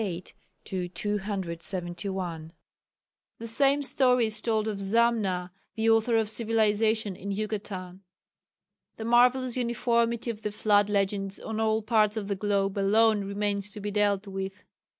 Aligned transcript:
The 0.01 0.33
same 3.45 3.83
story 3.83 4.25
is 4.25 4.41
told 4.41 4.67
of 4.67 4.79
Zamna, 4.79 5.51
the 5.75 5.89
author 5.91 6.17
of 6.17 6.27
civilization 6.27 7.15
in 7.15 7.29
Yucatan. 7.29 8.01
The 8.95 9.05
marvellous 9.05 9.55
uniformity 9.55 10.31
of 10.31 10.41
the 10.41 10.51
flood 10.51 10.89
legends 10.89 11.39
on 11.39 11.59
all 11.59 11.83
parts 11.83 12.17
of 12.17 12.27
the 12.29 12.35
globe, 12.35 12.79
alone 12.79 13.25
remains 13.25 13.71
to 13.73 13.79
be 13.79 13.91
dealt 13.91 14.25
with. 14.25 14.63